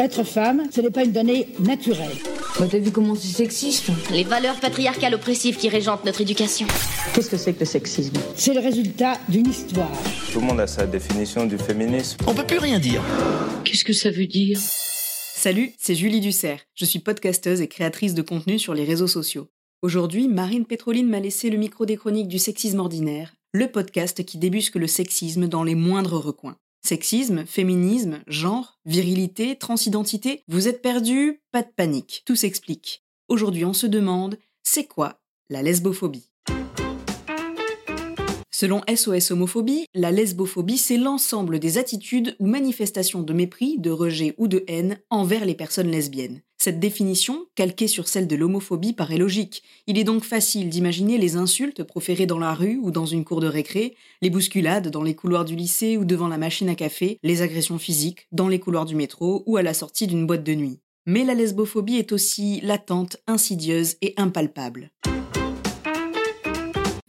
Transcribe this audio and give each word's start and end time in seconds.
Être 0.00 0.24
femme, 0.24 0.62
ce 0.74 0.80
n'est 0.80 0.90
pas 0.90 1.04
une 1.04 1.12
donnée 1.12 1.48
naturelle. 1.58 2.16
Bah 2.58 2.66
t'as 2.70 2.78
vu 2.78 2.90
comment 2.90 3.14
c'est 3.14 3.36
sexiste 3.36 3.90
Les 4.10 4.24
valeurs 4.24 4.58
patriarcales 4.58 5.14
oppressives 5.14 5.58
qui 5.58 5.68
régentent 5.68 6.06
notre 6.06 6.22
éducation. 6.22 6.66
Qu'est-ce 7.12 7.28
que 7.28 7.36
c'est 7.36 7.52
que 7.52 7.60
le 7.60 7.66
sexisme 7.66 8.16
C'est 8.34 8.54
le 8.54 8.60
résultat 8.60 9.18
d'une 9.28 9.46
histoire. 9.46 9.92
Tout 10.32 10.40
le 10.40 10.46
monde 10.46 10.60
a 10.60 10.66
sa 10.66 10.86
définition 10.86 11.44
du 11.44 11.58
féminisme. 11.58 12.16
On 12.26 12.32
peut 12.32 12.46
plus 12.46 12.56
rien 12.56 12.78
dire. 12.78 13.02
Qu'est-ce 13.64 13.84
que 13.84 13.92
ça 13.92 14.10
veut 14.10 14.26
dire 14.26 14.58
Salut, 14.58 15.74
c'est 15.78 15.94
Julie 15.94 16.20
Dussert. 16.20 16.60
Je 16.74 16.86
suis 16.86 17.00
podcasteuse 17.00 17.60
et 17.60 17.68
créatrice 17.68 18.14
de 18.14 18.22
contenu 18.22 18.58
sur 18.58 18.72
les 18.72 18.84
réseaux 18.84 19.06
sociaux. 19.06 19.48
Aujourd'hui, 19.82 20.28
Marine 20.28 20.64
Pétroline 20.64 21.10
m'a 21.10 21.20
laissé 21.20 21.50
le 21.50 21.58
micro 21.58 21.84
des 21.84 21.98
chroniques 21.98 22.28
du 22.28 22.38
sexisme 22.38 22.80
ordinaire, 22.80 23.34
le 23.52 23.66
podcast 23.66 24.24
qui 24.24 24.38
débusque 24.38 24.76
le 24.76 24.86
sexisme 24.86 25.46
dans 25.46 25.62
les 25.62 25.74
moindres 25.74 26.18
recoins. 26.18 26.56
Sexisme, 26.90 27.46
féminisme, 27.46 28.18
genre, 28.26 28.80
virilité, 28.84 29.54
transidentité, 29.54 30.42
vous 30.48 30.66
êtes 30.66 30.82
perdus 30.82 31.40
Pas 31.52 31.62
de 31.62 31.68
panique, 31.76 32.24
tout 32.26 32.34
s'explique. 32.34 33.04
Aujourd'hui, 33.28 33.64
on 33.64 33.72
se 33.72 33.86
demande, 33.86 34.38
c'est 34.64 34.88
quoi 34.88 35.20
la 35.50 35.62
lesbophobie? 35.62 36.32
Selon 38.50 38.80
SOS 38.92 39.30
Homophobie, 39.30 39.86
la 39.94 40.10
lesbophobie, 40.10 40.78
c'est 40.78 40.96
l'ensemble 40.96 41.60
des 41.60 41.78
attitudes 41.78 42.34
ou 42.40 42.46
manifestations 42.48 43.22
de 43.22 43.32
mépris, 43.34 43.78
de 43.78 43.92
rejet 43.92 44.34
ou 44.36 44.48
de 44.48 44.64
haine 44.66 44.98
envers 45.10 45.44
les 45.44 45.54
personnes 45.54 45.92
lesbiennes. 45.92 46.42
Cette 46.62 46.78
définition, 46.78 47.46
calquée 47.54 47.88
sur 47.88 48.06
celle 48.06 48.26
de 48.26 48.36
l'homophobie, 48.36 48.92
paraît 48.92 49.16
logique. 49.16 49.62
Il 49.86 49.96
est 49.96 50.04
donc 50.04 50.24
facile 50.24 50.68
d'imaginer 50.68 51.16
les 51.16 51.36
insultes 51.36 51.82
proférées 51.82 52.26
dans 52.26 52.38
la 52.38 52.52
rue 52.52 52.78
ou 52.82 52.90
dans 52.90 53.06
une 53.06 53.24
cour 53.24 53.40
de 53.40 53.46
récré, 53.46 53.96
les 54.20 54.28
bousculades 54.28 54.88
dans 54.88 55.02
les 55.02 55.14
couloirs 55.14 55.46
du 55.46 55.56
lycée 55.56 55.96
ou 55.96 56.04
devant 56.04 56.28
la 56.28 56.36
machine 56.36 56.68
à 56.68 56.74
café, 56.74 57.18
les 57.22 57.40
agressions 57.40 57.78
physiques 57.78 58.26
dans 58.30 58.46
les 58.46 58.60
couloirs 58.60 58.84
du 58.84 58.94
métro 58.94 59.42
ou 59.46 59.56
à 59.56 59.62
la 59.62 59.72
sortie 59.72 60.06
d'une 60.06 60.26
boîte 60.26 60.44
de 60.44 60.52
nuit. 60.52 60.80
Mais 61.06 61.24
la 61.24 61.32
lesbophobie 61.32 61.96
est 61.96 62.12
aussi 62.12 62.60
latente, 62.60 63.16
insidieuse 63.26 63.96
et 64.02 64.12
impalpable. 64.18 64.90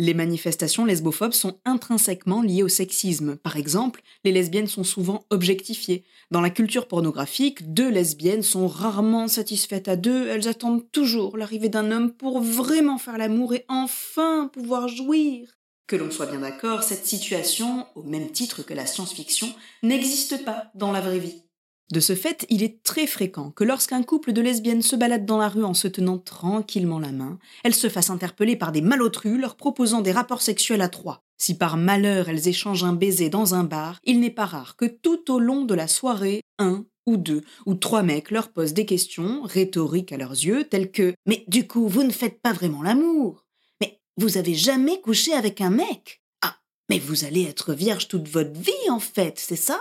Les 0.00 0.14
manifestations 0.14 0.84
lesbophobes 0.84 1.32
sont 1.32 1.58
intrinsèquement 1.64 2.40
liées 2.40 2.62
au 2.62 2.68
sexisme. 2.68 3.34
Par 3.34 3.56
exemple, 3.56 4.00
les 4.22 4.30
lesbiennes 4.30 4.68
sont 4.68 4.84
souvent 4.84 5.24
objectifiées. 5.30 6.04
Dans 6.30 6.40
la 6.40 6.50
culture 6.50 6.86
pornographique, 6.86 7.74
deux 7.74 7.90
lesbiennes 7.90 8.44
sont 8.44 8.68
rarement 8.68 9.26
satisfaites 9.26 9.88
à 9.88 9.96
deux, 9.96 10.28
elles 10.28 10.46
attendent 10.46 10.88
toujours 10.92 11.36
l'arrivée 11.36 11.68
d'un 11.68 11.90
homme 11.90 12.12
pour 12.12 12.40
vraiment 12.40 12.98
faire 12.98 13.18
l'amour 13.18 13.54
et 13.54 13.64
enfin 13.66 14.48
pouvoir 14.52 14.86
jouir. 14.86 15.58
Que 15.88 15.96
l'on 15.96 16.12
soit 16.12 16.26
bien 16.26 16.40
d'accord, 16.40 16.84
cette 16.84 17.04
situation, 17.04 17.84
au 17.96 18.04
même 18.04 18.30
titre 18.30 18.62
que 18.62 18.74
la 18.74 18.86
science-fiction, 18.86 19.52
n'existe 19.82 20.44
pas 20.44 20.70
dans 20.76 20.92
la 20.92 21.00
vraie 21.00 21.18
vie. 21.18 21.42
De 21.90 22.00
ce 22.00 22.14
fait, 22.14 22.44
il 22.50 22.62
est 22.62 22.82
très 22.82 23.06
fréquent 23.06 23.50
que 23.50 23.64
lorsqu'un 23.64 24.02
couple 24.02 24.34
de 24.34 24.42
lesbiennes 24.42 24.82
se 24.82 24.94
balade 24.94 25.24
dans 25.24 25.38
la 25.38 25.48
rue 25.48 25.64
en 25.64 25.72
se 25.72 25.88
tenant 25.88 26.18
tranquillement 26.18 26.98
la 26.98 27.12
main, 27.12 27.38
elles 27.64 27.74
se 27.74 27.88
fassent 27.88 28.10
interpeller 28.10 28.56
par 28.56 28.72
des 28.72 28.82
malotrus 28.82 29.40
leur 29.40 29.56
proposant 29.56 30.02
des 30.02 30.12
rapports 30.12 30.42
sexuels 30.42 30.82
à 30.82 30.88
trois. 30.88 31.22
Si 31.38 31.56
par 31.56 31.78
malheur 31.78 32.28
elles 32.28 32.48
échangent 32.48 32.84
un 32.84 32.92
baiser 32.92 33.30
dans 33.30 33.54
un 33.54 33.64
bar, 33.64 34.00
il 34.04 34.20
n'est 34.20 34.28
pas 34.30 34.44
rare 34.44 34.76
que 34.76 34.84
tout 34.84 35.32
au 35.32 35.38
long 35.38 35.64
de 35.64 35.74
la 35.74 35.88
soirée, 35.88 36.42
un 36.58 36.84
ou 37.06 37.16
deux 37.16 37.42
ou 37.64 37.74
trois 37.74 38.02
mecs 38.02 38.30
leur 38.30 38.52
posent 38.52 38.74
des 38.74 38.84
questions, 38.84 39.40
rhétoriques 39.42 40.12
à 40.12 40.18
leurs 40.18 40.32
yeux, 40.32 40.64
telles 40.64 40.90
que 40.90 41.14
Mais 41.24 41.44
du 41.48 41.66
coup, 41.66 41.88
vous 41.88 42.02
ne 42.02 42.10
faites 42.10 42.42
pas 42.42 42.52
vraiment 42.52 42.82
l'amour 42.82 43.46
Mais 43.80 43.98
vous 44.18 44.36
avez 44.36 44.54
jamais 44.54 45.00
couché 45.00 45.32
avec 45.32 45.62
un 45.62 45.70
mec 45.70 46.20
Ah, 46.42 46.58
mais 46.90 46.98
vous 46.98 47.24
allez 47.24 47.44
être 47.44 47.72
vierge 47.72 48.08
toute 48.08 48.28
votre 48.28 48.58
vie 48.60 48.90
en 48.90 49.00
fait, 49.00 49.38
c'est 49.38 49.56
ça? 49.56 49.80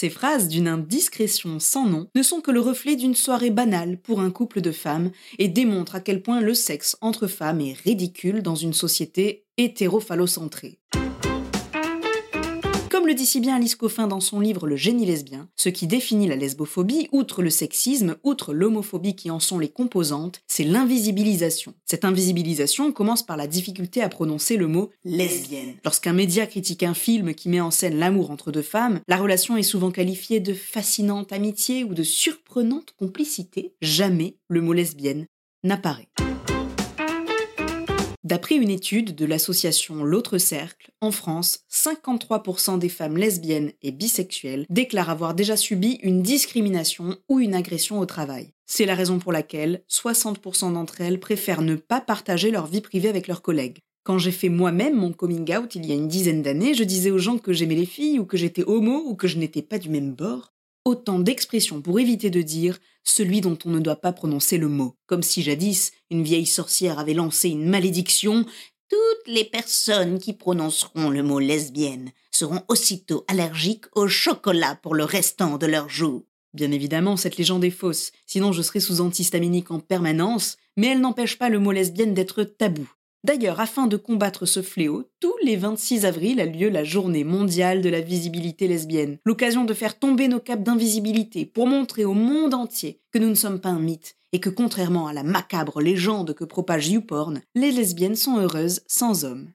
Ces 0.00 0.08
phrases 0.08 0.48
d'une 0.48 0.66
indiscrétion 0.66 1.60
sans 1.60 1.84
nom 1.84 2.08
ne 2.14 2.22
sont 2.22 2.40
que 2.40 2.50
le 2.50 2.60
reflet 2.60 2.96
d'une 2.96 3.14
soirée 3.14 3.50
banale 3.50 3.98
pour 3.98 4.22
un 4.22 4.30
couple 4.30 4.62
de 4.62 4.72
femmes 4.72 5.10
et 5.38 5.46
démontrent 5.46 5.94
à 5.94 6.00
quel 6.00 6.22
point 6.22 6.40
le 6.40 6.54
sexe 6.54 6.96
entre 7.02 7.26
femmes 7.26 7.60
est 7.60 7.78
ridicule 7.84 8.42
dans 8.42 8.54
une 8.54 8.72
société 8.72 9.44
hétérophalocentrée. 9.58 10.78
Le 13.10 13.16
dit 13.16 13.26
si 13.26 13.40
bien 13.40 13.56
Alice 13.56 13.74
Coffin 13.74 14.06
dans 14.06 14.20
son 14.20 14.38
livre 14.38 14.68
Le 14.68 14.76
génie 14.76 15.04
lesbien, 15.04 15.48
ce 15.56 15.68
qui 15.68 15.88
définit 15.88 16.28
la 16.28 16.36
lesbophobie, 16.36 17.08
outre 17.10 17.42
le 17.42 17.50
sexisme, 17.50 18.14
outre 18.22 18.54
l'homophobie 18.54 19.16
qui 19.16 19.32
en 19.32 19.40
sont 19.40 19.58
les 19.58 19.68
composantes, 19.68 20.42
c'est 20.46 20.62
l'invisibilisation. 20.62 21.74
Cette 21.86 22.04
invisibilisation 22.04 22.92
commence 22.92 23.26
par 23.26 23.36
la 23.36 23.48
difficulté 23.48 24.00
à 24.00 24.08
prononcer 24.08 24.56
le 24.56 24.68
mot 24.68 24.90
lesbienne. 25.04 25.74
Lorsqu'un 25.84 26.12
média 26.12 26.46
critique 26.46 26.84
un 26.84 26.94
film 26.94 27.34
qui 27.34 27.48
met 27.48 27.60
en 27.60 27.72
scène 27.72 27.98
l'amour 27.98 28.30
entre 28.30 28.52
deux 28.52 28.62
femmes, 28.62 29.00
la 29.08 29.16
relation 29.16 29.56
est 29.56 29.64
souvent 29.64 29.90
qualifiée 29.90 30.38
de 30.38 30.54
fascinante 30.54 31.32
amitié 31.32 31.82
ou 31.82 31.94
de 31.94 32.04
surprenante 32.04 32.94
complicité. 32.96 33.74
Jamais 33.82 34.36
le 34.46 34.60
mot 34.60 34.72
lesbienne 34.72 35.26
n'apparaît. 35.64 36.06
D'après 38.22 38.56
une 38.56 38.68
étude 38.68 39.14
de 39.14 39.24
l'association 39.24 40.04
L'autre 40.04 40.36
Cercle, 40.36 40.90
en 41.00 41.10
France, 41.10 41.60
53% 41.72 42.78
des 42.78 42.90
femmes 42.90 43.16
lesbiennes 43.16 43.72
et 43.82 43.92
bisexuelles 43.92 44.66
déclarent 44.68 45.08
avoir 45.08 45.34
déjà 45.34 45.56
subi 45.56 45.98
une 46.02 46.20
discrimination 46.20 47.16
ou 47.30 47.40
une 47.40 47.54
agression 47.54 47.98
au 47.98 48.04
travail. 48.04 48.52
C'est 48.66 48.84
la 48.84 48.94
raison 48.94 49.18
pour 49.18 49.32
laquelle 49.32 49.82
60% 49.88 50.74
d'entre 50.74 51.00
elles 51.00 51.18
préfèrent 51.18 51.62
ne 51.62 51.76
pas 51.76 52.02
partager 52.02 52.50
leur 52.50 52.66
vie 52.66 52.82
privée 52.82 53.08
avec 53.08 53.26
leurs 53.26 53.40
collègues. 53.40 53.78
Quand 54.02 54.18
j'ai 54.18 54.32
fait 54.32 54.50
moi-même 54.50 54.96
mon 54.96 55.12
coming 55.12 55.56
out 55.56 55.74
il 55.74 55.86
y 55.86 55.92
a 55.92 55.94
une 55.94 56.08
dizaine 56.08 56.42
d'années, 56.42 56.74
je 56.74 56.84
disais 56.84 57.10
aux 57.10 57.18
gens 57.18 57.38
que 57.38 57.54
j'aimais 57.54 57.74
les 57.74 57.86
filles 57.86 58.18
ou 58.18 58.26
que 58.26 58.36
j'étais 58.36 58.64
homo 58.66 59.02
ou 59.06 59.14
que 59.14 59.28
je 59.28 59.38
n'étais 59.38 59.62
pas 59.62 59.78
du 59.78 59.88
même 59.88 60.12
bord 60.12 60.52
autant 60.84 61.18
d'expressions 61.18 61.82
pour 61.82 62.00
éviter 62.00 62.30
de 62.30 62.42
dire 62.42 62.78
celui 63.04 63.40
dont 63.40 63.58
on 63.64 63.70
ne 63.70 63.80
doit 63.80 64.00
pas 64.00 64.12
prononcer 64.12 64.58
le 64.58 64.68
mot, 64.68 64.96
comme 65.06 65.22
si 65.22 65.42
jadis 65.42 65.92
une 66.10 66.22
vieille 66.22 66.46
sorcière 66.46 66.98
avait 66.98 67.14
lancé 67.14 67.48
une 67.48 67.68
malédiction. 67.68 68.44
Toutes 68.88 69.26
les 69.26 69.44
personnes 69.44 70.18
qui 70.18 70.32
prononceront 70.32 71.10
le 71.10 71.22
mot 71.22 71.38
lesbienne 71.38 72.10
seront 72.30 72.62
aussitôt 72.68 73.24
allergiques 73.28 73.86
au 73.94 74.08
chocolat 74.08 74.76
pour 74.82 74.94
le 74.94 75.04
restant 75.04 75.58
de 75.58 75.66
leur 75.66 75.88
jour. 75.88 76.24
Bien 76.52 76.72
évidemment, 76.72 77.16
cette 77.16 77.36
légende 77.36 77.64
est 77.64 77.70
fausse, 77.70 78.10
sinon 78.26 78.52
je 78.52 78.62
serais 78.62 78.80
sous 78.80 79.00
antihistaminique 79.00 79.70
en 79.70 79.78
permanence, 79.78 80.56
mais 80.76 80.88
elle 80.88 81.00
n'empêche 81.00 81.38
pas 81.38 81.48
le 81.48 81.60
mot 81.60 81.70
lesbienne 81.70 82.14
d'être 82.14 82.42
tabou. 82.42 82.88
D'ailleurs, 83.22 83.60
afin 83.60 83.86
de 83.86 83.98
combattre 83.98 84.46
ce 84.46 84.62
fléau, 84.62 85.04
tous 85.20 85.34
les 85.42 85.56
26 85.56 86.06
avril 86.06 86.40
a 86.40 86.46
lieu 86.46 86.70
la 86.70 86.84
journée 86.84 87.22
mondiale 87.22 87.82
de 87.82 87.90
la 87.90 88.00
visibilité 88.00 88.66
lesbienne, 88.66 89.18
l'occasion 89.26 89.64
de 89.64 89.74
faire 89.74 89.98
tomber 89.98 90.26
nos 90.26 90.40
capes 90.40 90.62
d'invisibilité 90.62 91.44
pour 91.44 91.66
montrer 91.66 92.06
au 92.06 92.14
monde 92.14 92.54
entier 92.54 93.00
que 93.12 93.18
nous 93.18 93.28
ne 93.28 93.34
sommes 93.34 93.60
pas 93.60 93.68
un 93.68 93.78
mythe 93.78 94.16
et 94.32 94.40
que 94.40 94.48
contrairement 94.48 95.06
à 95.06 95.12
la 95.12 95.22
macabre 95.22 95.82
légende 95.82 96.32
que 96.32 96.44
propage 96.44 96.88
YouPorn, 96.88 97.42
les 97.54 97.72
lesbiennes 97.72 98.16
sont 98.16 98.38
heureuses 98.38 98.80
sans 98.86 99.24
hommes. 99.26 99.50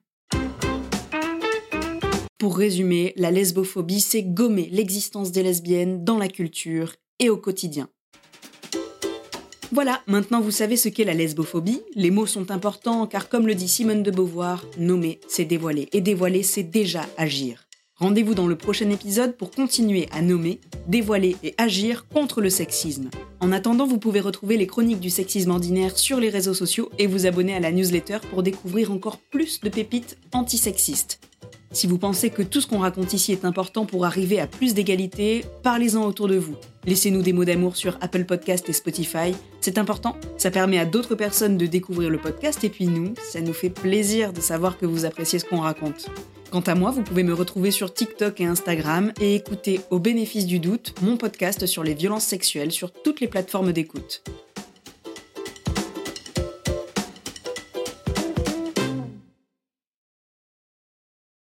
Pour 2.38 2.58
résumer, 2.58 3.14
la 3.16 3.32
lesbophobie, 3.32 4.00
c'est 4.00 4.22
gommer 4.22 4.68
l'existence 4.70 5.32
des 5.32 5.42
lesbiennes 5.42 6.04
dans 6.04 6.18
la 6.18 6.28
culture 6.28 6.94
et 7.18 7.30
au 7.30 7.36
quotidien. 7.36 7.88
Voilà, 9.76 10.00
maintenant 10.06 10.40
vous 10.40 10.52
savez 10.52 10.78
ce 10.78 10.88
qu'est 10.88 11.04
la 11.04 11.12
lesbophobie. 11.12 11.82
Les 11.94 12.10
mots 12.10 12.24
sont 12.24 12.50
importants 12.50 13.06
car 13.06 13.28
comme 13.28 13.46
le 13.46 13.54
dit 13.54 13.68
Simone 13.68 14.02
de 14.02 14.10
Beauvoir, 14.10 14.64
nommer, 14.78 15.20
c'est 15.28 15.44
dévoiler. 15.44 15.90
Et 15.92 16.00
dévoiler, 16.00 16.42
c'est 16.42 16.62
déjà 16.62 17.04
agir. 17.18 17.66
Rendez-vous 17.96 18.32
dans 18.32 18.46
le 18.46 18.56
prochain 18.56 18.88
épisode 18.88 19.36
pour 19.36 19.50
continuer 19.50 20.08
à 20.12 20.22
nommer, 20.22 20.60
dévoiler 20.88 21.36
et 21.42 21.54
agir 21.58 22.08
contre 22.08 22.40
le 22.40 22.48
sexisme. 22.48 23.10
En 23.40 23.52
attendant, 23.52 23.86
vous 23.86 23.98
pouvez 23.98 24.20
retrouver 24.20 24.56
les 24.56 24.66
chroniques 24.66 24.98
du 24.98 25.10
sexisme 25.10 25.50
ordinaire 25.50 25.98
sur 25.98 26.20
les 26.20 26.30
réseaux 26.30 26.54
sociaux 26.54 26.88
et 26.98 27.06
vous 27.06 27.26
abonner 27.26 27.54
à 27.54 27.60
la 27.60 27.70
newsletter 27.70 28.20
pour 28.30 28.42
découvrir 28.42 28.90
encore 28.90 29.18
plus 29.18 29.60
de 29.60 29.68
pépites 29.68 30.16
antisexistes. 30.32 31.20
Si 31.70 31.86
vous 31.86 31.98
pensez 31.98 32.30
que 32.30 32.40
tout 32.40 32.62
ce 32.62 32.66
qu'on 32.66 32.78
raconte 32.78 33.12
ici 33.12 33.32
est 33.32 33.44
important 33.44 33.84
pour 33.84 34.06
arriver 34.06 34.40
à 34.40 34.46
plus 34.46 34.72
d'égalité, 34.72 35.44
parlez-en 35.62 36.06
autour 36.06 36.28
de 36.28 36.36
vous. 36.36 36.56
Laissez-nous 36.86 37.22
des 37.22 37.32
mots 37.32 37.44
d'amour 37.44 37.76
sur 37.76 37.98
Apple 38.00 38.24
Podcast 38.24 38.68
et 38.68 38.72
Spotify. 38.72 39.34
C'est 39.60 39.76
important, 39.76 40.16
ça 40.38 40.52
permet 40.52 40.78
à 40.78 40.84
d'autres 40.84 41.16
personnes 41.16 41.56
de 41.56 41.66
découvrir 41.66 42.10
le 42.10 42.18
podcast 42.18 42.62
et 42.62 42.68
puis 42.68 42.86
nous, 42.86 43.14
ça 43.20 43.40
nous 43.40 43.52
fait 43.52 43.70
plaisir 43.70 44.32
de 44.32 44.40
savoir 44.40 44.78
que 44.78 44.86
vous 44.86 45.04
appréciez 45.04 45.40
ce 45.40 45.44
qu'on 45.44 45.60
raconte. 45.60 46.08
Quant 46.50 46.60
à 46.60 46.76
moi, 46.76 46.92
vous 46.92 47.02
pouvez 47.02 47.24
me 47.24 47.34
retrouver 47.34 47.72
sur 47.72 47.92
TikTok 47.92 48.40
et 48.40 48.44
Instagram 48.44 49.12
et 49.20 49.34
écouter 49.34 49.80
au 49.90 49.98
bénéfice 49.98 50.46
du 50.46 50.60
doute 50.60 50.94
mon 51.02 51.16
podcast 51.16 51.66
sur 51.66 51.82
les 51.82 51.94
violences 51.94 52.24
sexuelles 52.24 52.70
sur 52.70 52.92
toutes 52.92 53.20
les 53.20 53.26
plateformes 53.26 53.72
d'écoute. 53.72 54.22